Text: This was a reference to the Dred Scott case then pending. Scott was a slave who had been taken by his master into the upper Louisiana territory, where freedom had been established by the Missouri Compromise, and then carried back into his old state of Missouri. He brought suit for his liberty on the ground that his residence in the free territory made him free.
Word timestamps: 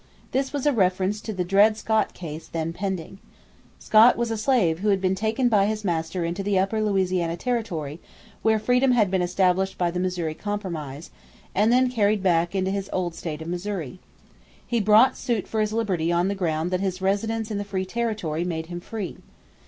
This 0.31 0.51
was 0.51 0.65
a 0.65 0.73
reference 0.73 1.21
to 1.21 1.31
the 1.31 1.43
Dred 1.43 1.77
Scott 1.77 2.15
case 2.15 2.47
then 2.47 2.73
pending. 2.73 3.19
Scott 3.77 4.17
was 4.17 4.31
a 4.31 4.35
slave 4.35 4.79
who 4.79 4.87
had 4.89 4.99
been 4.99 5.13
taken 5.13 5.47
by 5.47 5.67
his 5.67 5.85
master 5.85 6.25
into 6.25 6.41
the 6.41 6.57
upper 6.57 6.81
Louisiana 6.81 7.37
territory, 7.37 8.01
where 8.41 8.57
freedom 8.57 8.93
had 8.93 9.11
been 9.11 9.21
established 9.21 9.77
by 9.77 9.91
the 9.91 9.99
Missouri 9.99 10.33
Compromise, 10.33 11.11
and 11.53 11.71
then 11.71 11.87
carried 11.91 12.23
back 12.23 12.55
into 12.55 12.71
his 12.71 12.89
old 12.91 13.13
state 13.13 13.43
of 13.43 13.47
Missouri. 13.47 13.99
He 14.65 14.79
brought 14.79 15.17
suit 15.17 15.47
for 15.47 15.61
his 15.61 15.71
liberty 15.71 16.11
on 16.11 16.29
the 16.29 16.33
ground 16.33 16.71
that 16.71 16.79
his 16.79 16.99
residence 16.99 17.51
in 17.51 17.59
the 17.59 17.63
free 17.63 17.85
territory 17.85 18.43
made 18.43 18.65
him 18.65 18.79
free. 18.79 19.19